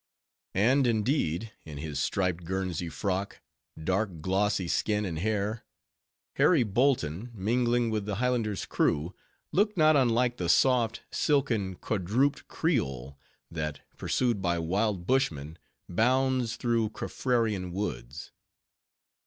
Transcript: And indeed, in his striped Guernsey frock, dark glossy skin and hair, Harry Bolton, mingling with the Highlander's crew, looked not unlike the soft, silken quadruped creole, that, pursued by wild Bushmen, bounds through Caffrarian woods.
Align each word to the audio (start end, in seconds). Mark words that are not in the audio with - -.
And 0.55 0.87
indeed, 0.87 1.51
in 1.63 1.77
his 1.77 1.99
striped 1.99 2.43
Guernsey 2.43 2.89
frock, 2.89 3.39
dark 3.77 4.19
glossy 4.19 4.67
skin 4.67 5.05
and 5.05 5.19
hair, 5.19 5.63
Harry 6.37 6.63
Bolton, 6.63 7.29
mingling 7.35 7.91
with 7.91 8.07
the 8.07 8.15
Highlander's 8.15 8.65
crew, 8.65 9.13
looked 9.51 9.77
not 9.77 9.95
unlike 9.95 10.37
the 10.37 10.49
soft, 10.49 11.03
silken 11.11 11.75
quadruped 11.75 12.47
creole, 12.47 13.19
that, 13.51 13.81
pursued 13.95 14.41
by 14.41 14.57
wild 14.57 15.05
Bushmen, 15.05 15.59
bounds 15.87 16.55
through 16.55 16.89
Caffrarian 16.89 17.71
woods. 17.71 18.31